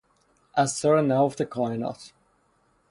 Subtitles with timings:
[0.55, 2.13] اسرار نهفت کائنات